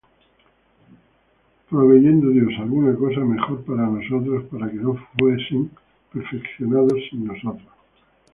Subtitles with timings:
[1.69, 5.69] Proveyendo Dios alguna cosa mejor para nosotros, para que no fuesen
[6.11, 7.69] perfeccionados sin nosotros.